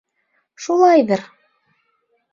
[0.65, 1.23] Шулайҙыр!